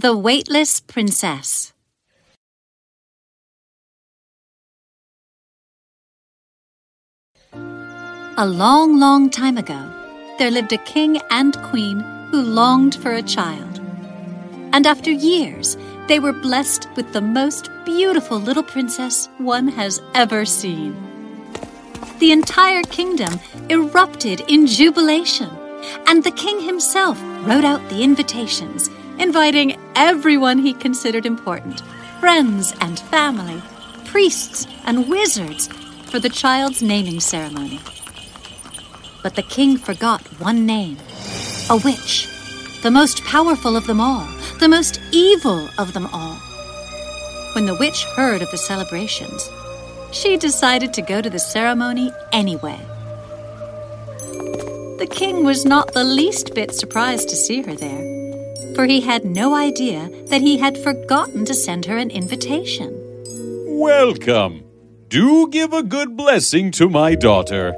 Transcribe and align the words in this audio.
The 0.00 0.16
Weightless 0.16 0.78
Princess. 0.78 1.72
A 7.52 8.46
long, 8.46 9.00
long 9.00 9.28
time 9.28 9.58
ago, 9.58 9.92
there 10.38 10.52
lived 10.52 10.72
a 10.72 10.78
king 10.78 11.20
and 11.32 11.60
queen 11.62 11.98
who 12.30 12.42
longed 12.42 12.94
for 12.94 13.12
a 13.12 13.22
child. 13.22 13.80
And 14.72 14.86
after 14.86 15.10
years, 15.10 15.76
they 16.06 16.20
were 16.20 16.32
blessed 16.32 16.86
with 16.94 17.12
the 17.12 17.20
most 17.20 17.68
beautiful 17.84 18.38
little 18.38 18.62
princess 18.62 19.28
one 19.38 19.66
has 19.66 20.00
ever 20.14 20.44
seen. 20.44 20.94
The 22.20 22.30
entire 22.30 22.84
kingdom 22.84 23.40
erupted 23.68 24.42
in 24.46 24.68
jubilation, 24.68 25.50
and 26.06 26.22
the 26.22 26.30
king 26.30 26.60
himself 26.60 27.20
wrote 27.44 27.64
out 27.64 27.82
the 27.88 28.04
invitations, 28.04 28.90
inviting 29.18 29.78
everyone 29.94 30.58
he 30.58 30.72
considered 30.72 31.26
important 31.26 31.82
friends 32.20 32.74
and 32.80 32.98
family, 32.98 33.62
priests 34.04 34.66
and 34.84 35.08
wizards 35.08 35.68
for 36.10 36.18
the 36.18 36.28
child's 36.28 36.82
naming 36.82 37.20
ceremony. 37.20 37.80
But 39.22 39.34
the 39.34 39.42
king 39.42 39.76
forgot 39.76 40.22
one 40.40 40.66
name 40.66 40.96
a 41.70 41.76
witch, 41.84 42.26
the 42.82 42.90
most 42.90 43.22
powerful 43.24 43.76
of 43.76 43.86
them 43.86 44.00
all, 44.00 44.26
the 44.58 44.68
most 44.68 45.00
evil 45.12 45.68
of 45.78 45.92
them 45.92 46.06
all. 46.12 46.36
When 47.54 47.66
the 47.66 47.76
witch 47.78 48.04
heard 48.16 48.40
of 48.40 48.50
the 48.50 48.56
celebrations, 48.56 49.50
she 50.12 50.36
decided 50.38 50.94
to 50.94 51.02
go 51.02 51.20
to 51.20 51.28
the 51.28 51.38
ceremony 51.38 52.10
anyway. 52.32 52.80
The 54.98 55.08
king 55.10 55.44
was 55.44 55.64
not 55.64 55.92
the 55.92 56.04
least 56.04 56.54
bit 56.54 56.74
surprised 56.74 57.28
to 57.28 57.36
see 57.36 57.62
her 57.62 57.74
there, 57.74 58.17
for 58.78 58.86
he 58.86 59.00
had 59.00 59.24
no 59.24 59.56
idea 59.56 60.08
that 60.26 60.40
he 60.40 60.56
had 60.56 60.78
forgotten 60.78 61.44
to 61.44 61.52
send 61.52 61.84
her 61.84 61.96
an 61.96 62.12
invitation. 62.12 62.94
Welcome. 63.66 64.62
Do 65.08 65.48
give 65.48 65.72
a 65.72 65.82
good 65.82 66.16
blessing 66.16 66.70
to 66.78 66.88
my 66.88 67.16
daughter. 67.16 67.74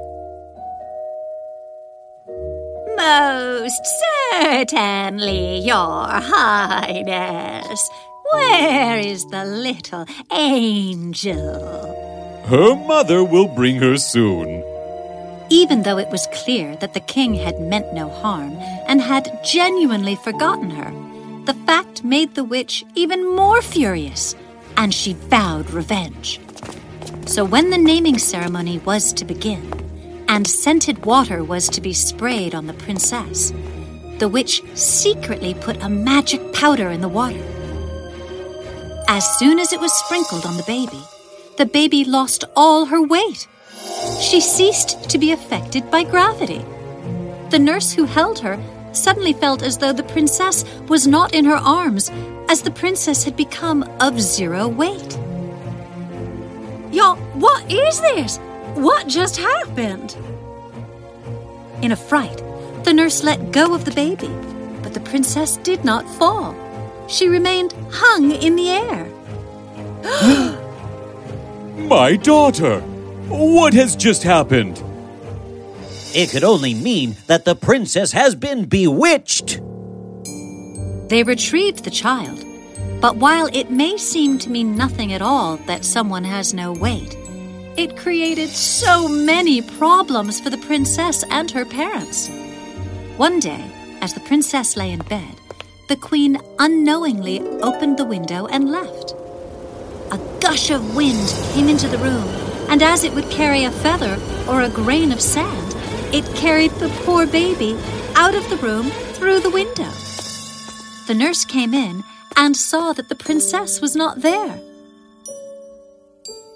Most 2.95 3.81
certainly, 4.29 5.61
Your 5.61 6.05
Highness. 6.05 7.89
Where 8.33 8.99
is 8.99 9.25
the 9.31 9.43
little 9.43 10.05
angel? 10.31 12.43
Her 12.45 12.75
mother 12.75 13.23
will 13.23 13.47
bring 13.47 13.77
her 13.77 13.97
soon. 13.97 14.70
Even 15.51 15.83
though 15.83 15.97
it 15.97 16.07
was 16.07 16.29
clear 16.31 16.77
that 16.77 16.93
the 16.93 17.01
king 17.01 17.33
had 17.33 17.59
meant 17.59 17.93
no 17.93 18.07
harm 18.07 18.53
and 18.87 19.01
had 19.01 19.43
genuinely 19.43 20.15
forgotten 20.15 20.69
her, 20.69 20.91
the 21.45 21.59
fact 21.65 22.05
made 22.05 22.35
the 22.35 22.43
witch 22.45 22.85
even 22.95 23.35
more 23.35 23.61
furious, 23.61 24.33
and 24.77 24.93
she 24.93 25.11
vowed 25.11 25.69
revenge. 25.71 26.39
So 27.25 27.43
when 27.43 27.69
the 27.69 27.77
naming 27.77 28.17
ceremony 28.17 28.77
was 28.79 29.11
to 29.11 29.25
begin, 29.25 30.23
and 30.29 30.47
scented 30.47 31.05
water 31.05 31.43
was 31.43 31.67
to 31.71 31.81
be 31.81 31.91
sprayed 31.91 32.55
on 32.55 32.67
the 32.67 32.73
princess, 32.85 33.51
the 34.19 34.29
witch 34.29 34.61
secretly 34.73 35.53
put 35.53 35.83
a 35.83 35.89
magic 35.89 36.53
powder 36.53 36.91
in 36.91 37.01
the 37.01 37.09
water. 37.09 37.43
As 39.09 39.27
soon 39.37 39.59
as 39.59 39.73
it 39.73 39.81
was 39.81 39.91
sprinkled 39.91 40.45
on 40.45 40.55
the 40.55 40.63
baby, 40.63 41.03
the 41.57 41.65
baby 41.65 42.05
lost 42.05 42.45
all 42.55 42.85
her 42.85 43.03
weight. 43.03 43.49
She 44.19 44.39
ceased 44.39 45.09
to 45.09 45.17
be 45.17 45.31
affected 45.31 45.89
by 45.89 46.03
gravity. 46.03 46.65
The 47.49 47.59
nurse 47.59 47.91
who 47.91 48.05
held 48.05 48.39
her 48.39 48.61
suddenly 48.93 49.33
felt 49.33 49.61
as 49.61 49.77
though 49.77 49.93
the 49.93 50.03
princess 50.03 50.63
was 50.87 51.07
not 51.07 51.33
in 51.33 51.45
her 51.45 51.55
arms, 51.55 52.11
as 52.49 52.61
the 52.61 52.71
princess 52.71 53.23
had 53.23 53.35
become 53.35 53.83
of 53.99 54.19
zero 54.21 54.67
weight. 54.67 55.17
Y'all, 56.91 57.15
what 57.35 57.69
is 57.71 57.99
this? 58.01 58.37
What 58.75 59.07
just 59.07 59.37
happened? 59.37 60.15
In 61.81 61.91
a 61.91 61.95
fright, 61.95 62.43
the 62.83 62.93
nurse 62.93 63.23
let 63.23 63.51
go 63.51 63.73
of 63.73 63.85
the 63.85 63.91
baby, 63.91 64.29
but 64.83 64.93
the 64.93 64.99
princess 64.99 65.57
did 65.57 65.83
not 65.83 66.07
fall. 66.15 66.55
She 67.07 67.27
remained 67.27 67.73
hung 67.91 68.31
in 68.31 68.55
the 68.55 68.69
air. 68.69 69.07
My 71.87 72.15
daughter! 72.15 72.83
What 73.31 73.73
has 73.75 73.95
just 73.95 74.23
happened? 74.23 74.83
It 76.13 76.31
could 76.31 76.43
only 76.43 76.73
mean 76.73 77.15
that 77.27 77.45
the 77.45 77.55
princess 77.55 78.11
has 78.11 78.35
been 78.35 78.65
bewitched. 78.65 79.61
They 81.07 81.23
retrieved 81.25 81.85
the 81.85 81.91
child, 81.91 82.43
but 82.99 83.15
while 83.15 83.47
it 83.53 83.71
may 83.71 83.95
seem 83.95 84.37
to 84.39 84.49
mean 84.49 84.75
nothing 84.75 85.13
at 85.13 85.21
all 85.21 85.55
that 85.65 85.85
someone 85.85 86.25
has 86.25 86.53
no 86.53 86.73
weight, 86.73 87.15
it 87.77 87.95
created 87.95 88.49
so 88.49 89.07
many 89.07 89.61
problems 89.61 90.41
for 90.41 90.49
the 90.49 90.57
princess 90.57 91.23
and 91.29 91.49
her 91.51 91.63
parents. 91.63 92.27
One 93.15 93.39
day, 93.39 93.63
as 94.01 94.13
the 94.13 94.19
princess 94.19 94.75
lay 94.75 94.91
in 94.91 94.99
bed, 95.03 95.35
the 95.87 95.95
queen 95.95 96.37
unknowingly 96.59 97.39
opened 97.61 97.97
the 97.97 98.03
window 98.03 98.47
and 98.47 98.69
left. 98.69 99.13
A 100.11 100.19
gush 100.41 100.69
of 100.69 100.97
wind 100.97 101.33
came 101.53 101.69
into 101.69 101.87
the 101.87 101.97
room, 101.99 102.50
and 102.71 102.81
as 102.81 103.03
it 103.03 103.13
would 103.13 103.29
carry 103.29 103.65
a 103.65 103.71
feather 103.71 104.17
or 104.49 104.61
a 104.61 104.69
grain 104.69 105.11
of 105.11 105.19
sand, 105.19 105.75
it 106.13 106.25
carried 106.37 106.71
the 106.71 106.87
poor 107.03 107.27
baby 107.27 107.77
out 108.15 108.33
of 108.33 108.49
the 108.49 108.55
room 108.57 108.89
through 109.13 109.41
the 109.41 109.49
window. 109.49 109.91
The 111.05 111.13
nurse 111.13 111.43
came 111.43 111.73
in 111.73 112.01
and 112.37 112.55
saw 112.55 112.93
that 112.93 113.09
the 113.09 113.15
princess 113.15 113.81
was 113.81 113.93
not 113.93 114.21
there. 114.21 114.57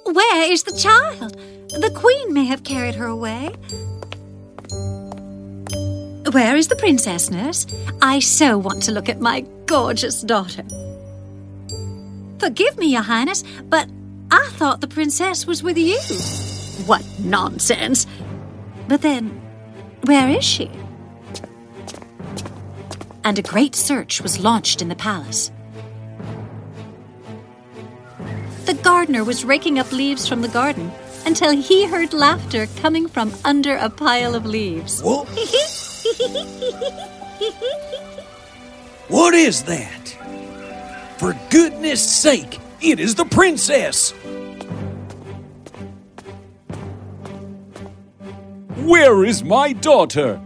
Where 0.05 0.49
is 0.49 0.63
the 0.63 0.71
child? 0.71 1.37
The 1.69 1.91
queen 1.93 2.33
may 2.33 2.45
have 2.45 2.63
carried 2.63 2.95
her 2.95 3.07
away. 3.07 3.49
Where 6.31 6.55
is 6.55 6.69
the 6.69 6.77
princess, 6.77 7.29
nurse? 7.29 7.67
I 8.01 8.19
so 8.19 8.57
want 8.57 8.83
to 8.83 8.93
look 8.93 9.09
at 9.09 9.19
my 9.19 9.41
gorgeous 9.65 10.21
daughter. 10.21 10.63
Forgive 12.39 12.77
me, 12.77 12.93
Your 12.93 13.01
Highness, 13.01 13.43
but 13.65 13.89
I 14.45 14.49
thought 14.49 14.79
the 14.79 14.87
princess 14.87 15.47
was 15.47 15.63
with 15.63 15.75
you. 15.75 15.97
What 16.85 17.03
nonsense! 17.19 18.05
But 18.87 19.01
then, 19.01 19.41
where 20.03 20.29
is 20.29 20.43
she? 20.43 20.69
And 23.23 23.39
a 23.39 23.41
great 23.41 23.73
search 23.73 24.21
was 24.21 24.39
launched 24.39 24.83
in 24.83 24.89
the 24.89 24.95
palace. 24.95 25.51
The 28.65 28.75
gardener 28.75 29.23
was 29.23 29.43
raking 29.43 29.79
up 29.79 29.91
leaves 29.91 30.27
from 30.27 30.43
the 30.43 30.47
garden 30.47 30.91
until 31.25 31.49
he 31.51 31.87
heard 31.87 32.13
laughter 32.13 32.67
coming 32.77 33.07
from 33.07 33.33
under 33.43 33.75
a 33.75 33.89
pile 33.89 34.35
of 34.35 34.45
leaves. 34.45 35.01
What? 35.01 35.27
what 39.07 39.33
is 39.33 39.63
that? 39.63 40.09
For 41.17 41.35
goodness 41.49 42.07
sake, 42.07 42.59
it 42.79 42.99
is 42.99 43.15
the 43.15 43.25
princess! 43.25 44.13
Where 48.85 49.25
is 49.25 49.43
my 49.43 49.73
daughter? 49.73 50.39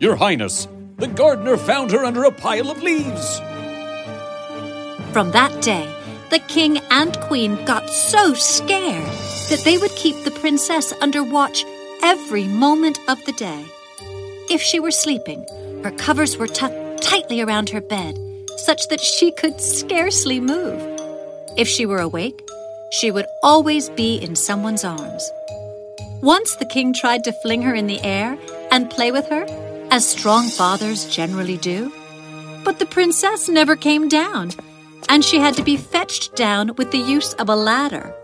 Your 0.00 0.16
Highness, 0.16 0.66
the 0.96 1.06
gardener 1.06 1.56
found 1.56 1.92
her 1.92 2.04
under 2.04 2.24
a 2.24 2.32
pile 2.32 2.72
of 2.72 2.82
leaves. 2.82 3.38
From 5.12 5.30
that 5.30 5.62
day, 5.62 5.88
the 6.30 6.40
king 6.48 6.78
and 6.90 7.16
queen 7.20 7.64
got 7.66 7.88
so 7.88 8.34
scared 8.34 9.06
that 9.48 9.62
they 9.64 9.78
would 9.78 9.92
keep 9.92 10.24
the 10.24 10.32
princess 10.32 10.92
under 11.00 11.22
watch 11.22 11.64
every 12.02 12.48
moment 12.48 12.98
of 13.06 13.24
the 13.26 13.32
day. 13.34 13.64
If 14.50 14.60
she 14.60 14.80
were 14.80 14.90
sleeping, 14.90 15.46
her 15.84 15.92
covers 15.92 16.36
were 16.36 16.48
tucked 16.48 17.00
tightly 17.00 17.40
around 17.40 17.70
her 17.70 17.80
bed, 17.80 18.18
such 18.56 18.88
that 18.88 19.00
she 19.00 19.30
could 19.30 19.60
scarcely 19.60 20.40
move. 20.40 20.82
If 21.56 21.68
she 21.68 21.86
were 21.86 22.00
awake, 22.00 22.42
she 22.90 23.12
would 23.12 23.26
always 23.44 23.88
be 23.90 24.16
in 24.16 24.34
someone's 24.34 24.82
arms. 24.82 25.30
Once 26.24 26.56
the 26.56 26.64
king 26.64 26.94
tried 26.94 27.22
to 27.22 27.34
fling 27.42 27.60
her 27.60 27.74
in 27.74 27.86
the 27.86 28.00
air 28.00 28.38
and 28.70 28.88
play 28.88 29.12
with 29.12 29.28
her, 29.28 29.44
as 29.90 30.08
strong 30.08 30.48
fathers 30.48 31.04
generally 31.14 31.58
do. 31.58 31.92
But 32.64 32.78
the 32.78 32.86
princess 32.86 33.46
never 33.50 33.76
came 33.76 34.08
down, 34.08 34.52
and 35.10 35.22
she 35.22 35.38
had 35.38 35.52
to 35.56 35.62
be 35.62 35.76
fetched 35.76 36.34
down 36.34 36.74
with 36.76 36.92
the 36.92 37.04
use 37.16 37.34
of 37.34 37.50
a 37.50 37.54
ladder. 37.54 38.14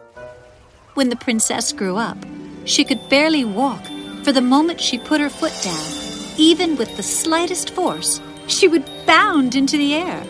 When 0.95 1.11
the 1.11 1.17
princess 1.17 1.75
grew 1.75 1.99
up, 1.99 2.17
she 2.65 2.85
could 2.85 3.07
barely 3.11 3.45
walk, 3.45 3.85
for 4.25 4.33
the 4.33 4.41
moment 4.41 4.81
she 4.81 4.97
put 4.97 5.21
her 5.21 5.29
foot 5.29 5.53
down, 5.63 5.87
even 6.39 6.77
with 6.77 6.97
the 6.97 7.03
slightest 7.03 7.69
force, 7.69 8.19
she 8.47 8.67
would 8.67 8.89
bound 9.05 9.55
into 9.55 9.77
the 9.77 9.95
air. 9.95 10.23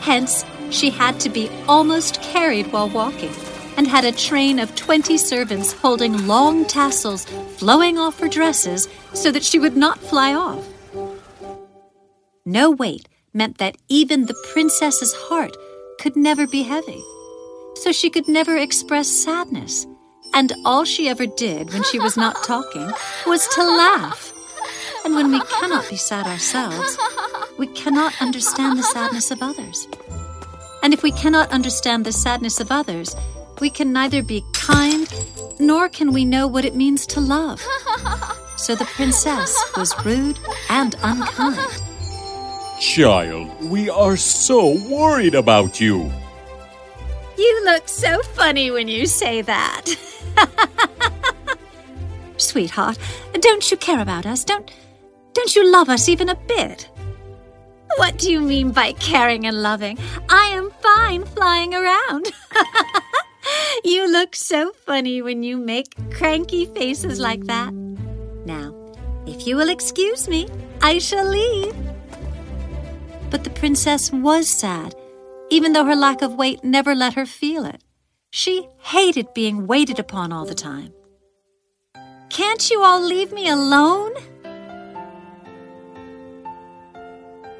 Hence, 0.00 0.46
she 0.70 0.88
had 0.88 1.20
to 1.20 1.28
be 1.28 1.50
almost 1.68 2.22
carried 2.22 2.72
while 2.72 2.88
walking, 2.88 3.34
and 3.80 3.88
had 3.88 4.04
a 4.04 4.12
train 4.12 4.58
of 4.58 4.76
twenty 4.76 5.16
servants 5.16 5.72
holding 5.72 6.26
long 6.26 6.66
tassels 6.66 7.24
flowing 7.56 7.96
off 7.96 8.20
her 8.20 8.28
dresses 8.28 8.86
so 9.14 9.32
that 9.32 9.42
she 9.42 9.58
would 9.58 9.74
not 9.74 9.98
fly 9.98 10.34
off. 10.34 10.68
No 12.44 12.70
weight, 12.70 13.08
meant 13.32 13.56
that 13.56 13.78
even 13.88 14.26
the 14.26 14.36
princess's 14.52 15.14
heart 15.14 15.56
could 15.98 16.14
never 16.14 16.46
be 16.46 16.62
heavy. 16.62 17.02
So 17.76 17.90
she 17.90 18.10
could 18.10 18.28
never 18.28 18.54
express 18.54 19.08
sadness. 19.08 19.86
And 20.34 20.52
all 20.66 20.84
she 20.84 21.08
ever 21.08 21.24
did 21.24 21.72
when 21.72 21.82
she 21.84 21.98
was 21.98 22.18
not 22.18 22.44
talking 22.44 22.92
was 23.26 23.48
to 23.54 23.62
laugh. 23.64 24.30
And 25.06 25.14
when 25.14 25.32
we 25.32 25.40
cannot 25.40 25.88
be 25.88 25.96
sad 25.96 26.26
ourselves, 26.26 26.98
we 27.56 27.66
cannot 27.68 28.12
understand 28.20 28.78
the 28.78 28.82
sadness 28.82 29.30
of 29.30 29.42
others. 29.42 29.88
And 30.82 30.92
if 30.92 31.02
we 31.02 31.12
cannot 31.12 31.50
understand 31.50 32.04
the 32.04 32.12
sadness 32.12 32.60
of 32.60 32.70
others, 32.70 33.16
we 33.60 33.70
can 33.70 33.92
neither 33.92 34.22
be 34.22 34.44
kind 34.52 35.08
nor 35.58 35.88
can 35.88 36.12
we 36.12 36.24
know 36.24 36.46
what 36.46 36.64
it 36.64 36.74
means 36.74 37.06
to 37.06 37.20
love. 37.20 37.64
So 38.60 38.74
the 38.74 38.84
princess 38.84 39.56
was 39.74 39.94
rude 40.04 40.38
and 40.68 40.94
unkind. 41.02 41.82
Child, 42.78 43.70
we 43.70 43.88
are 43.88 44.18
so 44.18 44.76
worried 44.86 45.34
about 45.34 45.80
you. 45.80 46.12
You 47.38 47.62
look 47.64 47.88
so 47.88 48.20
funny 48.34 48.70
when 48.70 48.86
you 48.86 49.06
say 49.06 49.40
that. 49.40 49.86
Sweetheart, 52.36 52.98
don't 53.40 53.70
you 53.70 53.78
care 53.78 54.00
about 54.00 54.26
us? 54.26 54.44
Don't 54.44 54.70
don't 55.32 55.56
you 55.56 55.72
love 55.72 55.88
us 55.88 56.10
even 56.10 56.28
a 56.28 56.34
bit? 56.34 56.90
What 57.96 58.18
do 58.18 58.30
you 58.30 58.42
mean 58.42 58.72
by 58.72 58.92
caring 58.92 59.46
and 59.46 59.62
loving? 59.62 59.98
I 60.28 60.48
am 60.48 60.70
fine 60.82 61.24
flying 61.24 61.74
around. 61.74 62.30
you 63.84 64.10
look 64.10 64.34
so 64.34 64.72
funny 64.72 65.22
when 65.22 65.42
you 65.42 65.56
make 65.56 65.94
cranky 66.12 66.66
faces 66.66 67.18
like 67.18 67.44
that. 67.44 67.72
Now, 68.44 68.74
if 69.26 69.46
you 69.46 69.56
will 69.56 69.68
excuse 69.68 70.28
me, 70.28 70.48
I 70.82 70.98
shall 70.98 71.28
leave. 71.28 71.74
But 73.30 73.44
the 73.44 73.50
princess 73.50 74.10
was 74.12 74.48
sad, 74.48 74.94
even 75.50 75.72
though 75.72 75.84
her 75.84 75.96
lack 75.96 76.22
of 76.22 76.34
weight 76.34 76.64
never 76.64 76.94
let 76.94 77.14
her 77.14 77.26
feel 77.26 77.64
it. 77.64 77.82
She 78.30 78.68
hated 78.78 79.34
being 79.34 79.66
waited 79.66 79.98
upon 79.98 80.32
all 80.32 80.46
the 80.46 80.54
time. 80.54 80.92
Can't 82.28 82.70
you 82.70 82.82
all 82.82 83.00
leave 83.00 83.32
me 83.32 83.48
alone? 83.48 84.12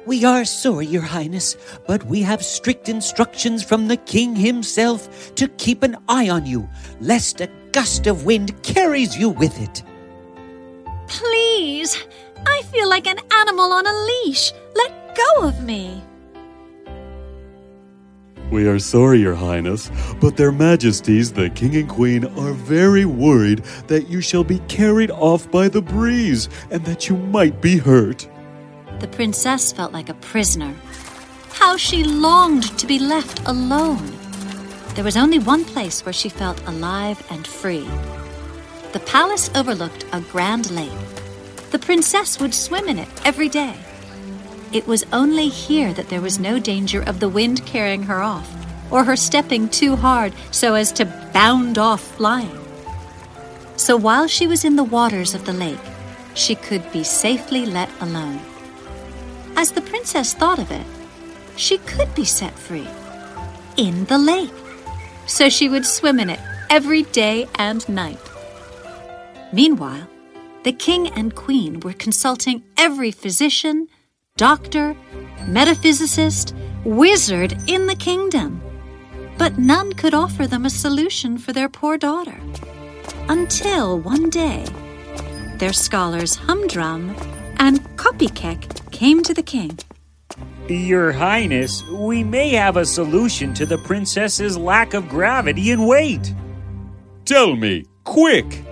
We 0.07 0.25
are 0.25 0.45
sorry, 0.45 0.87
Your 0.87 1.03
Highness, 1.03 1.55
but 1.85 2.03
we 2.05 2.23
have 2.23 2.43
strict 2.43 2.89
instructions 2.89 3.63
from 3.63 3.87
the 3.87 3.97
king 3.97 4.35
himself 4.35 5.35
to 5.35 5.47
keep 5.47 5.83
an 5.83 5.95
eye 6.09 6.27
on 6.27 6.47
you, 6.47 6.67
lest 6.99 7.39
a 7.39 7.49
gust 7.71 8.07
of 8.07 8.25
wind 8.25 8.63
carries 8.63 9.15
you 9.15 9.29
with 9.29 9.61
it. 9.61 9.83
Please, 11.07 12.03
I 12.47 12.63
feel 12.71 12.89
like 12.89 13.05
an 13.05 13.19
animal 13.31 13.71
on 13.71 13.85
a 13.85 13.93
leash. 13.93 14.51
Let 14.75 15.15
go 15.15 15.47
of 15.47 15.63
me. 15.63 16.01
We 18.49 18.67
are 18.67 18.79
sorry, 18.79 19.19
Your 19.19 19.35
Highness, 19.35 19.91
but 20.19 20.35
their 20.35 20.51
majesties, 20.51 21.31
the 21.31 21.49
King 21.51 21.75
and 21.75 21.87
Queen, 21.87 22.25
are 22.25 22.53
very 22.53 23.05
worried 23.05 23.59
that 23.87 24.09
you 24.09 24.19
shall 24.19 24.43
be 24.43 24.59
carried 24.67 25.11
off 25.11 25.49
by 25.51 25.69
the 25.69 25.81
breeze 25.81 26.49
and 26.71 26.83
that 26.85 27.07
you 27.07 27.17
might 27.17 27.61
be 27.61 27.77
hurt. 27.77 28.27
The 29.01 29.07
princess 29.07 29.71
felt 29.71 29.93
like 29.93 30.09
a 30.09 30.13
prisoner. 30.13 30.75
How 31.53 31.75
she 31.75 32.03
longed 32.03 32.77
to 32.77 32.85
be 32.85 32.99
left 32.99 33.41
alone. 33.47 34.11
There 34.93 35.03
was 35.03 35.17
only 35.17 35.39
one 35.39 35.65
place 35.65 36.05
where 36.05 36.13
she 36.13 36.29
felt 36.29 36.61
alive 36.67 37.25
and 37.31 37.47
free. 37.47 37.89
The 38.93 38.99
palace 38.99 39.49
overlooked 39.55 40.05
a 40.13 40.21
grand 40.21 40.69
lake. 40.69 40.91
The 41.71 41.79
princess 41.79 42.39
would 42.39 42.53
swim 42.53 42.87
in 42.87 42.99
it 42.99 43.07
every 43.25 43.49
day. 43.49 43.75
It 44.71 44.85
was 44.85 45.03
only 45.11 45.49
here 45.49 45.93
that 45.93 46.09
there 46.09 46.21
was 46.21 46.37
no 46.37 46.59
danger 46.59 47.01
of 47.01 47.19
the 47.19 47.29
wind 47.29 47.65
carrying 47.65 48.03
her 48.03 48.21
off, 48.21 48.47
or 48.91 49.03
her 49.03 49.15
stepping 49.15 49.67
too 49.67 49.95
hard 49.95 50.31
so 50.51 50.75
as 50.75 50.91
to 50.91 51.05
bound 51.33 51.79
off 51.79 52.01
flying. 52.01 52.59
So 53.77 53.97
while 53.97 54.27
she 54.27 54.45
was 54.45 54.63
in 54.63 54.75
the 54.75 54.83
waters 54.83 55.33
of 55.33 55.45
the 55.45 55.53
lake, 55.53 55.85
she 56.35 56.53
could 56.53 56.91
be 56.91 57.03
safely 57.03 57.65
let 57.65 57.89
alone. 57.99 58.39
As 59.61 59.71
the 59.71 59.81
princess 59.81 60.33
thought 60.33 60.57
of 60.57 60.71
it, 60.71 60.87
she 61.55 61.77
could 61.77 62.15
be 62.15 62.25
set 62.25 62.57
free 62.57 62.87
in 63.77 64.05
the 64.05 64.17
lake. 64.17 64.49
So 65.27 65.49
she 65.49 65.69
would 65.69 65.85
swim 65.85 66.19
in 66.19 66.31
it 66.31 66.39
every 66.71 67.03
day 67.03 67.47
and 67.59 67.87
night. 67.87 68.17
Meanwhile, 69.53 70.07
the 70.63 70.71
king 70.71 71.09
and 71.09 71.35
queen 71.35 71.79
were 71.81 71.93
consulting 71.93 72.63
every 72.75 73.11
physician, 73.11 73.87
doctor, 74.35 74.95
metaphysicist, 75.41 76.55
wizard 76.83 77.55
in 77.67 77.85
the 77.85 77.95
kingdom. 77.95 78.63
But 79.37 79.59
none 79.59 79.93
could 79.93 80.15
offer 80.15 80.47
them 80.47 80.65
a 80.65 80.71
solution 80.71 81.37
for 81.37 81.53
their 81.53 81.69
poor 81.69 81.99
daughter. 81.99 82.39
Until 83.29 83.99
one 83.99 84.31
day, 84.31 84.65
their 85.57 85.73
scholars 85.73 86.33
Humdrum 86.33 87.15
and 87.59 87.79
Copykeck 87.95 88.80
came 89.01 89.23
to 89.23 89.33
the 89.33 89.41
king. 89.41 89.75
Your 90.69 91.11
Highness, 91.11 91.81
we 91.89 92.23
may 92.23 92.49
have 92.49 92.77
a 92.77 92.85
solution 92.85 93.51
to 93.55 93.65
the 93.65 93.79
princess's 93.79 94.55
lack 94.55 94.93
of 94.93 95.09
gravity 95.09 95.71
and 95.71 95.87
weight. 95.87 96.35
Tell 97.25 97.55
me, 97.55 97.83
quick! 98.03 98.63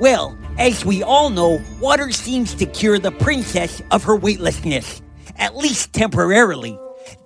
Well, 0.00 0.36
as 0.58 0.84
we 0.84 1.04
all 1.04 1.30
know, 1.30 1.62
water 1.80 2.10
seems 2.10 2.52
to 2.56 2.66
cure 2.66 2.98
the 2.98 3.12
princess 3.12 3.80
of 3.92 4.02
her 4.02 4.16
weightlessness, 4.16 5.02
at 5.36 5.56
least 5.56 5.92
temporarily. 5.92 6.76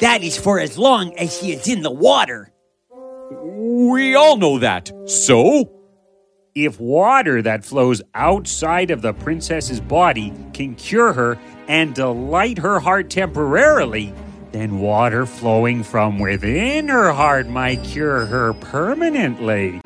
That 0.00 0.22
is 0.22 0.36
for 0.36 0.60
as 0.60 0.76
long 0.76 1.16
as 1.16 1.34
she 1.38 1.52
is 1.52 1.66
in 1.66 1.80
the 1.80 1.90
water. 1.90 2.52
We 3.30 4.14
all 4.16 4.36
know 4.36 4.58
that. 4.58 4.92
So? 5.06 5.80
If 6.54 6.78
water 6.80 7.40
that 7.42 7.64
flows 7.64 8.02
outside 8.14 8.90
of 8.90 9.00
the 9.00 9.14
princess's 9.14 9.80
body 9.80 10.34
can 10.52 10.74
cure 10.74 11.12
her 11.12 11.38
and 11.70 11.94
delight 11.94 12.58
her 12.58 12.80
heart 12.80 13.08
temporarily, 13.10 14.12
then 14.50 14.80
water 14.80 15.24
flowing 15.24 15.84
from 15.84 16.18
within 16.18 16.88
her 16.88 17.12
heart 17.12 17.46
might 17.46 17.80
cure 17.84 18.26
her 18.26 18.52
permanently. 18.54 19.80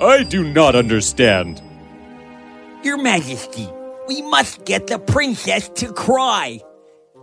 I 0.00 0.22
do 0.22 0.44
not 0.44 0.76
understand. 0.76 1.60
Your 2.84 3.02
Majesty, 3.02 3.68
we 4.06 4.22
must 4.22 4.64
get 4.64 4.86
the 4.86 5.00
princess 5.00 5.68
to 5.70 5.92
cry. 5.92 6.60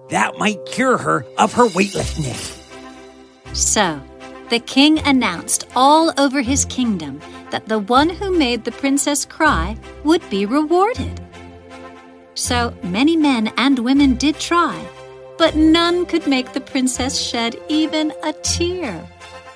That 0.10 0.38
might 0.38 0.66
cure 0.66 0.98
her 0.98 1.26
of 1.38 1.54
her 1.54 1.68
weightlessness. 1.68 2.62
So, 3.54 4.02
the 4.50 4.60
king 4.60 5.00
announced 5.00 5.66
all 5.74 6.14
over 6.18 6.42
his 6.42 6.66
kingdom 6.66 7.22
that 7.52 7.68
the 7.68 7.80
one 7.80 8.10
who 8.10 8.38
made 8.38 8.66
the 8.66 8.74
princess 8.74 9.24
cry 9.24 9.78
would 10.04 10.30
be 10.30 10.46
rewarded. 10.46 11.22
So 12.38 12.72
many 12.84 13.18
men 13.18 13.52
and 13.58 13.80
women 13.80 14.14
did 14.14 14.40
try, 14.40 14.88
but 15.40 15.56
none 15.56 16.06
could 16.06 16.28
make 16.28 16.54
the 16.54 16.62
princess 16.62 17.20
shed 17.20 17.60
even 17.68 18.14
a 18.24 18.32
tear. 18.32 18.94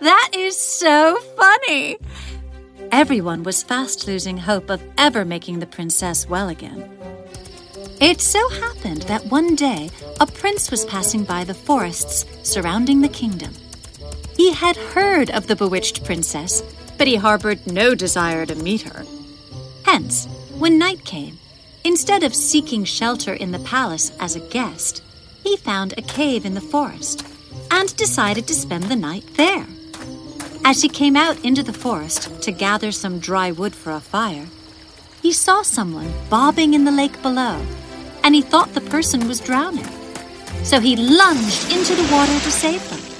that 0.00 0.30
is 0.32 0.56
so 0.56 1.16
funny. 1.36 1.96
Everyone 2.90 3.44
was 3.44 3.62
fast 3.62 4.08
losing 4.08 4.36
hope 4.36 4.68
of 4.68 4.82
ever 4.98 5.24
making 5.24 5.60
the 5.60 5.66
princess 5.68 6.28
well 6.28 6.48
again. 6.48 6.90
It 8.00 8.20
so 8.20 8.48
happened 8.48 9.02
that 9.02 9.26
one 9.26 9.54
day 9.54 9.90
a 10.18 10.26
prince 10.26 10.72
was 10.72 10.84
passing 10.86 11.22
by 11.22 11.44
the 11.44 11.54
forests 11.54 12.26
surrounding 12.42 13.00
the 13.00 13.08
kingdom. 13.08 13.54
He 14.36 14.52
had 14.52 14.76
heard 14.76 15.30
of 15.30 15.46
the 15.46 15.56
bewitched 15.56 16.04
princess, 16.04 16.62
but 16.98 17.06
he 17.06 17.16
harbored 17.16 17.66
no 17.66 17.94
desire 17.94 18.46
to 18.46 18.54
meet 18.54 18.82
her. 18.82 19.04
Hence, 19.84 20.26
when 20.58 20.78
night 20.78 21.04
came, 21.04 21.38
instead 21.84 22.22
of 22.22 22.34
seeking 22.34 22.84
shelter 22.84 23.34
in 23.34 23.52
the 23.52 23.58
palace 23.58 24.12
as 24.20 24.36
a 24.36 24.40
guest, 24.40 25.02
he 25.42 25.56
found 25.56 25.92
a 25.92 26.02
cave 26.02 26.46
in 26.46 26.54
the 26.54 26.60
forest 26.60 27.26
and 27.70 27.94
decided 27.96 28.46
to 28.46 28.54
spend 28.54 28.84
the 28.84 28.96
night 28.96 29.24
there. 29.36 29.66
As 30.64 30.82
he 30.82 30.88
came 30.88 31.16
out 31.16 31.44
into 31.44 31.62
the 31.62 31.72
forest 31.72 32.42
to 32.42 32.52
gather 32.52 32.92
some 32.92 33.18
dry 33.18 33.50
wood 33.50 33.74
for 33.74 33.92
a 33.92 34.00
fire, 34.00 34.46
he 35.20 35.32
saw 35.32 35.62
someone 35.62 36.12
bobbing 36.30 36.74
in 36.74 36.84
the 36.84 36.92
lake 36.92 37.20
below, 37.22 37.60
and 38.22 38.34
he 38.34 38.42
thought 38.42 38.74
the 38.74 38.80
person 38.80 39.26
was 39.26 39.40
drowning. 39.40 39.88
So 40.62 40.78
he 40.78 40.96
lunged 40.96 41.72
into 41.72 41.94
the 41.94 42.08
water 42.12 42.32
to 42.32 42.50
save 42.50 42.88
them. 42.90 43.11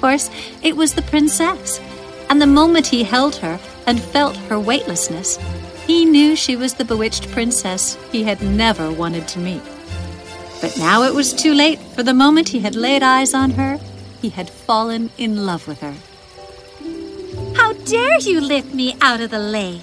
Course, 0.00 0.30
it 0.62 0.76
was 0.76 0.94
the 0.94 1.02
princess, 1.02 1.80
and 2.28 2.40
the 2.40 2.46
moment 2.46 2.86
he 2.86 3.02
held 3.02 3.36
her 3.36 3.58
and 3.86 4.00
felt 4.00 4.36
her 4.36 4.58
weightlessness, 4.58 5.38
he 5.86 6.04
knew 6.04 6.36
she 6.36 6.56
was 6.56 6.74
the 6.74 6.84
bewitched 6.84 7.30
princess 7.30 7.98
he 8.12 8.22
had 8.22 8.42
never 8.42 8.90
wanted 8.92 9.26
to 9.28 9.38
meet. 9.38 9.62
But 10.60 10.76
now 10.78 11.02
it 11.02 11.14
was 11.14 11.32
too 11.32 11.54
late, 11.54 11.78
for 11.78 12.02
the 12.02 12.14
moment 12.14 12.50
he 12.50 12.60
had 12.60 12.76
laid 12.76 13.02
eyes 13.02 13.34
on 13.34 13.50
her, 13.52 13.78
he 14.20 14.28
had 14.28 14.50
fallen 14.50 15.10
in 15.18 15.46
love 15.46 15.66
with 15.66 15.80
her. 15.80 15.94
How 17.56 17.72
dare 17.72 18.18
you 18.20 18.40
lift 18.40 18.74
me 18.74 18.96
out 19.00 19.20
of 19.20 19.30
the 19.30 19.38
lake? 19.38 19.82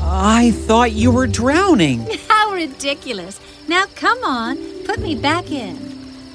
I 0.00 0.52
thought 0.52 0.92
you 0.92 1.10
were 1.10 1.26
drowning. 1.26 2.06
How 2.28 2.52
ridiculous. 2.52 3.40
Now 3.68 3.84
come 3.94 4.22
on, 4.24 4.56
put 4.84 5.00
me 5.00 5.14
back 5.14 5.50
in. 5.50 5.76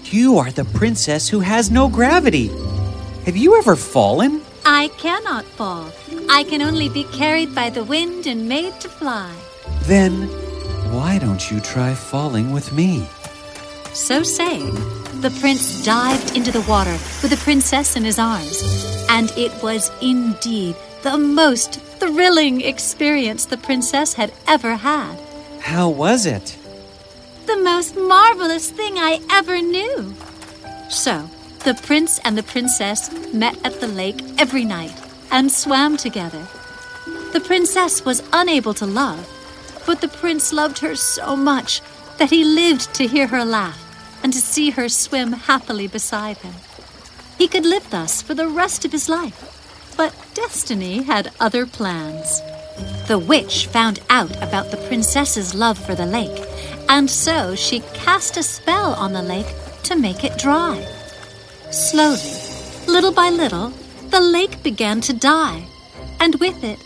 You 0.04 0.38
are 0.38 0.52
the 0.52 0.66
princess 0.66 1.28
who 1.28 1.40
has 1.40 1.72
no 1.72 1.90
gravity. 1.90 2.50
Have 3.28 3.36
you 3.36 3.58
ever 3.58 3.76
fallen? 3.76 4.42
I 4.64 4.88
cannot 4.98 5.44
fall. 5.44 5.92
I 6.30 6.46
can 6.46 6.62
only 6.62 6.88
be 6.88 7.04
carried 7.12 7.54
by 7.54 7.70
the 7.70 7.84
wind 7.84 8.26
and 8.26 8.48
made 8.48 8.80
to 8.80 8.88
fly. 8.88 9.36
Then 9.82 10.30
why 10.94 11.20
don't 11.20 11.52
you 11.52 11.60
try 11.60 11.94
falling 11.94 12.54
with 12.54 12.72
me? 12.72 13.06
So 13.92 14.24
saying, 14.24 14.76
the 15.20 15.36
prince 15.42 15.84
dived 15.84 16.38
into 16.38 16.54
the 16.54 16.62
water 16.70 16.98
with 17.22 17.32
the 17.32 17.44
princess 17.44 17.98
in 17.98 18.06
his 18.06 18.18
arms. 18.18 18.64
And 19.10 19.30
it 19.32 19.52
was 19.62 19.92
indeed 20.02 20.78
the 21.04 21.18
most 21.18 21.82
thrilling 22.00 22.62
experience 22.62 23.46
the 23.46 23.58
princess 23.58 24.14
had 24.14 24.32
ever 24.48 24.78
had. 24.78 25.20
How 25.60 25.90
was 25.90 26.26
it? 26.26 26.58
The 27.46 27.58
most 27.58 27.98
marvelous 27.98 28.72
thing 28.72 28.98
I 28.98 29.20
ever 29.30 29.62
knew. 29.62 30.16
So, 30.90 31.30
the 31.68 31.74
prince 31.74 32.18
and 32.20 32.38
the 32.38 32.44
princess 32.44 33.12
met 33.34 33.58
at 33.66 33.82
the 33.82 33.88
lake 33.90 34.24
every 34.38 34.64
night 34.64 34.96
and 35.32 35.52
swam 35.52 35.98
together. 35.98 36.48
The 37.34 37.42
princess 37.42 38.06
was 38.06 38.24
unable 38.32 38.74
to 38.76 38.86
love, 38.86 39.28
but 39.86 40.00
the 40.00 40.08
prince 40.08 40.54
loved 40.54 40.80
her 40.80 40.96
so 40.96 41.36
much 41.36 41.82
that 42.20 42.30
he 42.30 42.46
lived 42.46 42.96
to 42.96 43.06
hear 43.06 43.28
her 43.28 43.44
laugh 43.44 43.78
and 44.24 44.32
to 44.32 44.40
see 44.40 44.70
her 44.70 44.88
swim 44.88 45.34
happily 45.34 45.88
beside 45.88 46.38
him. 46.38 46.54
He 47.38 47.50
could 47.50 47.66
live 47.66 47.90
thus 47.90 48.22
for 48.22 48.34
the 48.34 48.48
rest 48.48 48.86
of 48.86 48.94
his 48.94 49.10
life. 49.10 49.94
But 49.98 50.16
Destiny 50.36 51.04
had 51.04 51.34
other 51.38 51.66
plans. 51.66 52.42
The 53.10 53.20
witch 53.20 53.68
found 53.68 54.00
out 54.10 54.34
about 54.42 54.72
the 54.72 54.86
princess's 54.88 55.54
love 55.54 55.78
for 55.78 55.96
the 55.96 56.06
lake, 56.06 56.48
and 56.88 57.10
so 57.10 57.56
she 57.56 57.82
cast 57.94 58.38
a 58.38 58.44
spell 58.44 58.94
on 58.94 59.12
the 59.12 59.22
lake 59.22 59.54
to 59.84 59.98
make 59.98 60.24
it 60.24 60.38
dry. 60.38 60.97
Slowly, 61.72 62.32
little 62.88 63.12
by 63.12 63.30
little, 63.30 63.74
the 64.10 64.22
lake 64.22 64.64
began 64.64 65.02
to 65.02 65.14
die, 65.14 65.66
and 66.22 66.36
with 66.36 66.64
it, 66.64 66.80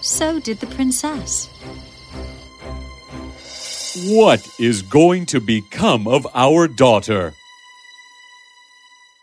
so 0.00 0.40
did 0.40 0.58
the 0.58 0.66
princess. 0.66 1.48
What 4.08 4.44
is 4.58 4.82
going 4.82 5.26
to 5.26 5.40
become 5.40 6.08
of 6.08 6.26
our 6.34 6.66
daughter? 6.66 7.32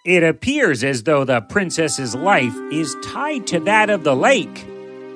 It 0.05 0.23
appears 0.23 0.81
as 0.81 1.03
though 1.03 1.25
the 1.25 1.41
princess's 1.41 2.15
life 2.15 2.55
is 2.71 2.95
tied 3.03 3.47
to 3.47 3.59
that 3.61 3.89
of 3.89 4.05
the 4.05 4.15
lake. 4.15 4.65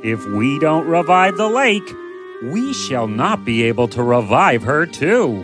If 0.03 0.25
we 0.27 0.59
don't 0.59 0.85
revive 0.87 1.37
the 1.37 1.47
lake, 1.47 1.89
we 2.43 2.73
shall 2.73 3.07
not 3.07 3.45
be 3.45 3.63
able 3.63 3.87
to 3.87 4.03
revive 4.03 4.61
her 4.63 4.85
too. 4.85 5.41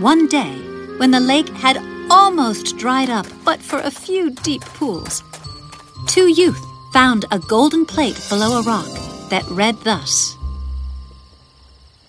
One 0.00 0.26
day, 0.28 0.56
when 0.96 1.10
the 1.10 1.20
lake 1.20 1.50
had 1.50 1.76
almost 2.10 2.76
dried 2.78 3.10
up 3.10 3.26
but 3.44 3.60
for 3.60 3.78
a 3.80 3.90
few 3.90 4.30
deep 4.30 4.62
pools, 4.62 5.22
two 6.06 6.28
youth 6.28 6.62
found 6.92 7.24
a 7.30 7.38
golden 7.38 7.84
plate 7.84 8.20
below 8.28 8.58
a 8.58 8.62
rock 8.62 8.88
that 9.30 9.44
read 9.50 9.76
thus 9.84 10.36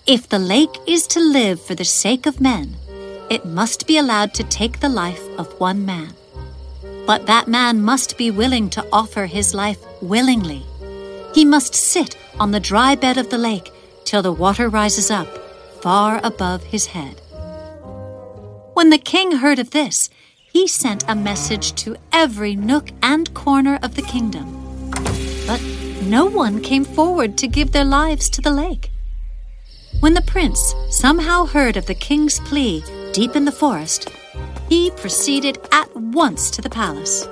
If 0.06 0.28
the 0.28 0.38
lake 0.38 0.76
is 0.86 1.06
to 1.08 1.20
live 1.20 1.60
for 1.60 1.74
the 1.74 1.84
sake 1.84 2.26
of 2.26 2.40
men, 2.40 2.76
it 3.28 3.44
must 3.44 3.86
be 3.86 3.98
allowed 3.98 4.34
to 4.34 4.44
take 4.44 4.80
the 4.80 4.88
life 4.88 5.22
of 5.38 5.58
one 5.58 5.84
man. 5.84 6.14
But 7.06 7.26
that 7.26 7.48
man 7.48 7.82
must 7.82 8.16
be 8.16 8.30
willing 8.30 8.70
to 8.70 8.86
offer 8.92 9.26
his 9.26 9.54
life 9.54 9.80
willingly. 10.00 10.62
He 11.34 11.44
must 11.44 11.74
sit 11.74 12.16
on 12.38 12.52
the 12.52 12.60
dry 12.60 12.94
bed 12.94 13.18
of 13.18 13.30
the 13.30 13.38
lake 13.38 13.70
till 14.04 14.22
the 14.22 14.32
water 14.32 14.68
rises 14.68 15.10
up 15.10 15.28
far 15.82 16.20
above 16.22 16.62
his 16.64 16.86
head. 16.86 17.20
When 18.76 18.90
the 18.90 18.98
king 18.98 19.32
heard 19.32 19.58
of 19.58 19.70
this, 19.70 20.10
he 20.52 20.68
sent 20.68 21.02
a 21.08 21.14
message 21.14 21.72
to 21.76 21.96
every 22.12 22.54
nook 22.54 22.90
and 23.02 23.32
corner 23.32 23.78
of 23.82 23.94
the 23.94 24.02
kingdom. 24.02 24.90
But 25.46 25.62
no 26.02 26.26
one 26.26 26.60
came 26.60 26.84
forward 26.84 27.38
to 27.38 27.48
give 27.48 27.72
their 27.72 27.86
lives 27.86 28.28
to 28.28 28.42
the 28.42 28.50
lake. 28.50 28.90
When 30.00 30.12
the 30.12 30.20
prince 30.20 30.74
somehow 30.90 31.46
heard 31.46 31.78
of 31.78 31.86
the 31.86 31.94
king's 31.94 32.38
plea 32.40 32.84
deep 33.14 33.34
in 33.34 33.46
the 33.46 33.50
forest, 33.50 34.10
he 34.68 34.90
proceeded 34.90 35.58
at 35.72 35.88
once 35.96 36.50
to 36.50 36.60
the 36.60 36.68
palace. 36.68 37.26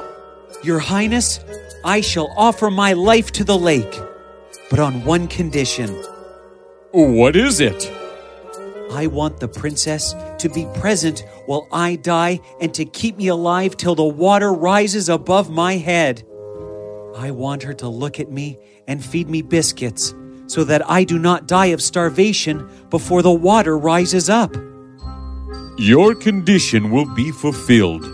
Your 0.62 0.78
Highness, 0.78 1.40
I 1.84 2.00
shall 2.00 2.32
offer 2.38 2.70
my 2.70 2.94
life 2.94 3.32
to 3.32 3.44
the 3.44 3.58
lake, 3.58 4.00
but 4.70 4.78
on 4.78 5.04
one 5.04 5.28
condition. 5.28 5.90
What 6.92 7.36
is 7.36 7.60
it? 7.60 8.03
I 8.90 9.06
want 9.06 9.40
the 9.40 9.48
princess 9.48 10.14
to 10.38 10.48
be 10.48 10.66
present 10.74 11.24
while 11.46 11.66
I 11.72 11.96
die 11.96 12.40
and 12.60 12.72
to 12.74 12.84
keep 12.84 13.16
me 13.16 13.28
alive 13.28 13.76
till 13.76 13.94
the 13.94 14.04
water 14.04 14.52
rises 14.52 15.08
above 15.08 15.50
my 15.50 15.74
head. 15.76 16.22
I 17.16 17.30
want 17.30 17.62
her 17.62 17.74
to 17.74 17.88
look 17.88 18.20
at 18.20 18.30
me 18.30 18.58
and 18.86 19.04
feed 19.04 19.28
me 19.28 19.42
biscuits 19.42 20.14
so 20.46 20.64
that 20.64 20.88
I 20.88 21.04
do 21.04 21.18
not 21.18 21.46
die 21.46 21.66
of 21.66 21.82
starvation 21.82 22.68
before 22.90 23.22
the 23.22 23.32
water 23.32 23.78
rises 23.78 24.28
up. 24.28 24.54
Your 25.78 26.14
condition 26.14 26.90
will 26.90 27.12
be 27.14 27.30
fulfilled. 27.30 28.04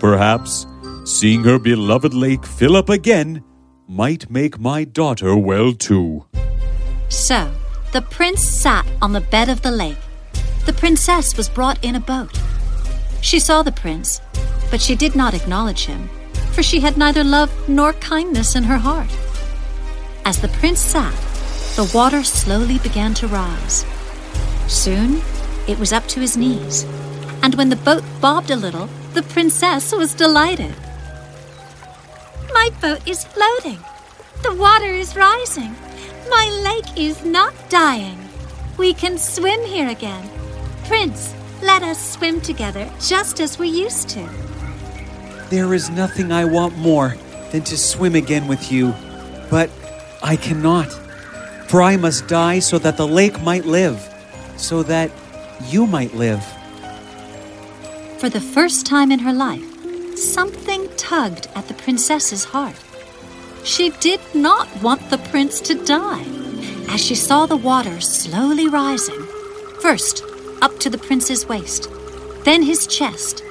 Perhaps 0.00 0.66
seeing 1.04 1.44
her 1.44 1.58
beloved 1.58 2.14
lake 2.14 2.44
fill 2.44 2.76
up 2.76 2.88
again 2.88 3.44
might 3.88 4.28
make 4.30 4.58
my 4.58 4.84
daughter 4.84 5.36
well 5.36 5.72
too. 5.72 6.26
So, 7.08 7.48
the 7.92 8.02
prince 8.02 8.42
sat 8.42 8.86
on 9.00 9.12
the 9.12 9.20
bed 9.20 9.48
of 9.48 9.62
the 9.62 9.70
lake. 9.70 9.96
The 10.66 10.72
princess 10.72 11.36
was 11.36 11.48
brought 11.48 11.82
in 11.84 11.94
a 11.94 12.00
boat. 12.00 12.40
She 13.20 13.38
saw 13.38 13.62
the 13.62 13.70
prince, 13.70 14.20
but 14.68 14.80
she 14.80 14.96
did 14.96 15.14
not 15.14 15.32
acknowledge 15.32 15.86
him, 15.86 16.10
for 16.52 16.62
she 16.62 16.80
had 16.80 16.96
neither 16.96 17.22
love 17.22 17.50
nor 17.68 17.92
kindness 17.92 18.56
in 18.56 18.64
her 18.64 18.78
heart. 18.78 19.10
As 20.24 20.40
the 20.40 20.48
prince 20.48 20.80
sat, 20.80 21.14
the 21.76 21.88
water 21.94 22.24
slowly 22.24 22.78
began 22.80 23.14
to 23.14 23.28
rise. 23.28 23.86
Soon, 24.66 25.22
it 25.68 25.78
was 25.78 25.92
up 25.92 26.08
to 26.08 26.20
his 26.20 26.36
knees, 26.36 26.82
and 27.44 27.54
when 27.54 27.68
the 27.68 27.76
boat 27.76 28.02
bobbed 28.20 28.50
a 28.50 28.56
little, 28.56 28.88
the 29.14 29.22
princess 29.22 29.92
was 29.92 30.14
delighted. 30.14 30.74
My 32.52 32.70
boat 32.80 33.06
is 33.06 33.24
floating. 33.24 33.78
The 34.42 34.54
water 34.54 34.86
is 34.86 35.14
rising. 35.14 35.76
My 36.28 36.48
lake 36.64 36.98
is 36.98 37.24
not 37.24 37.54
dying. 37.70 38.18
We 38.76 38.94
can 38.94 39.16
swim 39.16 39.64
here 39.64 39.88
again. 39.88 40.28
Prince, 40.86 41.34
let 41.62 41.82
us 41.82 42.12
swim 42.12 42.40
together 42.40 42.88
just 43.00 43.40
as 43.40 43.58
we 43.58 43.68
used 43.68 44.08
to. 44.10 44.28
There 45.50 45.74
is 45.74 45.90
nothing 45.90 46.30
I 46.30 46.44
want 46.44 46.78
more 46.78 47.16
than 47.50 47.62
to 47.64 47.76
swim 47.76 48.14
again 48.14 48.46
with 48.46 48.70
you, 48.70 48.94
but 49.50 49.68
I 50.22 50.36
cannot. 50.36 50.92
For 51.68 51.82
I 51.82 51.96
must 51.96 52.28
die 52.28 52.60
so 52.60 52.78
that 52.78 52.96
the 52.96 53.06
lake 53.06 53.42
might 53.42 53.66
live, 53.66 53.98
so 54.56 54.84
that 54.84 55.10
you 55.68 55.86
might 55.86 56.14
live. 56.14 56.44
For 58.18 58.28
the 58.28 58.40
first 58.40 58.86
time 58.86 59.10
in 59.10 59.18
her 59.20 59.32
life, 59.32 59.64
something 60.16 60.88
tugged 60.96 61.48
at 61.56 61.66
the 61.66 61.74
princess's 61.74 62.44
heart. 62.44 62.76
She 63.64 63.90
did 63.90 64.20
not 64.34 64.68
want 64.80 65.10
the 65.10 65.18
prince 65.18 65.60
to 65.62 65.74
die. 65.74 66.24
As 66.88 67.04
she 67.04 67.16
saw 67.16 67.46
the 67.46 67.56
water 67.56 68.00
slowly 68.00 68.68
rising, 68.68 69.26
first 69.80 70.22
up 70.62 70.78
to 70.80 70.90
the 70.90 70.98
prince's 70.98 71.46
waist, 71.46 71.88
then 72.44 72.62
his 72.62 72.86
chest, 72.86 73.42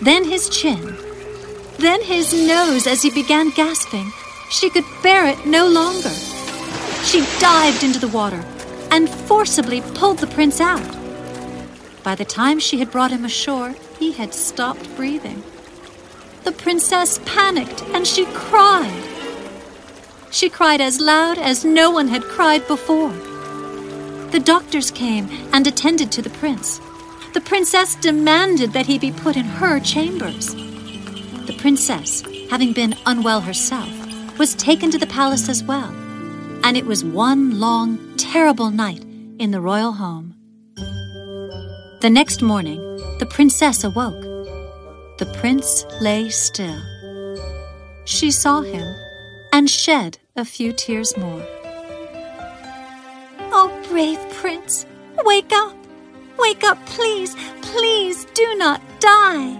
then 0.00 0.24
his 0.24 0.48
chin, 0.48 0.96
then 1.78 2.02
his 2.02 2.32
nose 2.32 2.86
as 2.86 3.02
he 3.02 3.10
began 3.10 3.50
gasping, 3.50 4.12
she 4.50 4.70
could 4.70 4.84
bear 5.02 5.26
it 5.26 5.46
no 5.46 5.66
longer. 5.66 6.10
She 7.04 7.26
dived 7.40 7.82
into 7.82 7.98
the 7.98 8.08
water 8.08 8.44
and 8.90 9.08
forcibly 9.08 9.80
pulled 9.94 10.18
the 10.18 10.26
prince 10.26 10.60
out. 10.60 10.96
By 12.02 12.14
the 12.14 12.24
time 12.24 12.58
she 12.58 12.78
had 12.78 12.90
brought 12.90 13.10
him 13.10 13.24
ashore, 13.24 13.74
he 13.98 14.12
had 14.12 14.34
stopped 14.34 14.94
breathing. 14.96 15.42
The 16.44 16.52
princess 16.52 17.20
panicked 17.24 17.82
and 17.94 18.06
she 18.06 18.26
cried. 18.26 19.02
She 20.30 20.48
cried 20.48 20.80
as 20.80 21.00
loud 21.00 21.38
as 21.38 21.64
no 21.64 21.90
one 21.90 22.08
had 22.08 22.22
cried 22.22 22.66
before. 22.66 23.12
The 24.32 24.40
doctors 24.40 24.90
came 24.90 25.28
and 25.52 25.66
attended 25.66 26.10
to 26.12 26.22
the 26.22 26.30
prince. 26.30 26.80
The 27.34 27.42
princess 27.42 27.94
demanded 27.96 28.72
that 28.72 28.86
he 28.86 28.98
be 28.98 29.12
put 29.12 29.36
in 29.36 29.44
her 29.44 29.78
chambers. 29.78 30.54
The 30.54 31.54
princess, 31.58 32.22
having 32.48 32.72
been 32.72 32.96
unwell 33.04 33.42
herself, 33.42 33.90
was 34.38 34.54
taken 34.54 34.90
to 34.90 34.96
the 34.96 35.06
palace 35.06 35.50
as 35.50 35.62
well, 35.62 35.90
and 36.64 36.78
it 36.78 36.86
was 36.86 37.04
one 37.04 37.60
long, 37.60 37.98
terrible 38.16 38.70
night 38.70 39.04
in 39.38 39.50
the 39.50 39.60
royal 39.60 39.92
home. 39.92 40.34
The 42.00 42.10
next 42.10 42.40
morning, 42.40 42.80
the 43.18 43.28
princess 43.28 43.84
awoke. 43.84 44.22
The 45.18 45.30
prince 45.40 45.84
lay 46.00 46.30
still. 46.30 46.80
She 48.06 48.30
saw 48.30 48.62
him 48.62 48.96
and 49.52 49.68
shed 49.68 50.18
a 50.36 50.46
few 50.46 50.72
tears 50.72 51.16
more. 51.18 51.46
Oh, 53.64 53.70
brave 53.88 54.18
prince, 54.30 54.86
wake 55.24 55.52
up! 55.52 55.76
Wake 56.36 56.64
up, 56.64 56.84
please, 56.84 57.36
please 57.60 58.24
do 58.34 58.56
not 58.56 58.82
die! 58.98 59.56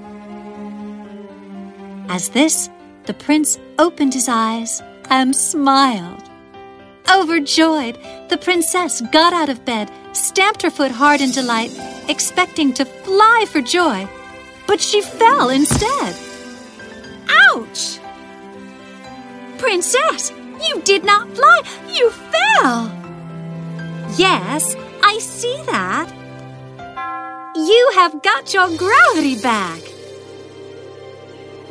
As 2.09 2.29
this, 2.31 2.69
the 3.05 3.15
prince 3.15 3.61
opened 3.79 4.13
his 4.13 4.29
eyes 4.29 4.83
and 5.09 5.37
smiled. 5.37 6.29
Overjoyed, 7.15 7.97
the 8.29 8.39
princess 8.39 9.01
got 9.13 9.33
out 9.33 9.49
of 9.49 9.65
bed, 9.65 9.89
stamped 10.13 10.63
her 10.63 10.71
foot 10.71 10.91
hard 10.91 11.21
in 11.21 11.31
delight, 11.31 11.71
expecting 12.09 12.73
to 12.73 12.85
fly 12.85 13.45
for 13.49 13.61
joy, 13.61 14.09
but 14.67 14.81
she 14.81 15.01
fell 15.01 15.49
instead. 15.49 16.17
Ouch! 17.53 18.01
Princess, 19.59 20.33
you 20.61 20.83
did 20.83 21.05
not 21.05 21.29
fly, 21.37 21.63
you 21.89 22.11
fell! 22.11 23.02
Yes, 24.19 24.77
I 25.03 25.19
see 25.19 25.63
that. 25.67 26.13
You 27.57 27.91
have 27.95 28.23
got 28.23 28.53
your 28.53 28.69
gravity 28.77 29.41
back. 29.41 29.81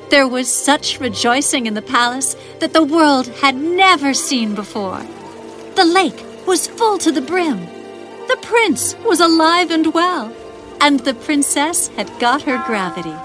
There 0.09 0.27
was 0.27 0.51
such 0.51 0.99
rejoicing 0.99 1.67
in 1.67 1.73
the 1.73 1.81
palace 1.81 2.35
that 2.59 2.73
the 2.73 2.83
world 2.83 3.27
had 3.27 3.55
never 3.55 4.13
seen 4.13 4.55
before. 4.55 5.01
The 5.75 5.85
lake 5.85 6.23
was 6.47 6.67
full 6.67 6.97
to 6.99 7.11
the 7.11 7.21
brim. 7.21 7.59
The 8.27 8.39
prince 8.41 8.95
was 9.05 9.19
alive 9.19 9.71
and 9.71 9.93
well, 9.93 10.35
and 10.81 10.99
the 11.01 11.13
princess 11.13 11.89
had 11.89 12.11
got 12.19 12.41
her 12.43 12.57
gravity. 12.65 13.15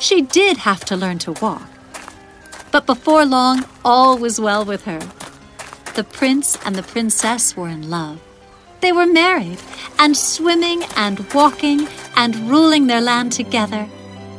She 0.00 0.22
did 0.22 0.58
have 0.58 0.84
to 0.86 0.96
learn 0.96 1.18
to 1.20 1.32
walk. 1.32 1.68
But 2.72 2.86
before 2.86 3.24
long, 3.24 3.64
all 3.84 4.18
was 4.18 4.40
well 4.40 4.64
with 4.64 4.84
her. 4.84 5.00
The 5.94 6.04
prince 6.04 6.58
and 6.64 6.74
the 6.74 6.82
princess 6.82 7.56
were 7.56 7.68
in 7.68 7.88
love. 7.88 8.18
They 8.80 8.90
were 8.90 9.06
married 9.06 9.58
and 9.98 10.16
swimming 10.16 10.82
and 10.96 11.32
walking 11.32 11.86
and 12.16 12.50
ruling 12.50 12.88
their 12.88 13.00
land 13.00 13.30
together, 13.30 13.88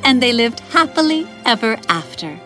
and 0.03 0.21
they 0.21 0.33
lived 0.33 0.59
happily 0.59 1.27
ever 1.45 1.79
after. 1.88 2.39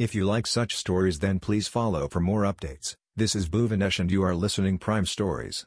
If 0.00 0.14
you 0.14 0.24
like 0.24 0.46
such 0.46 0.76
stories 0.76 1.18
then 1.18 1.40
please 1.40 1.68
follow 1.68 2.08
for 2.08 2.20
more 2.20 2.44
updates. 2.44 2.94
This 3.16 3.36
is 3.36 3.50
Bhuvanesh 3.50 4.00
and 4.00 4.10
you 4.10 4.22
are 4.22 4.34
listening 4.34 4.78
Prime 4.78 5.04
Stories. 5.04 5.66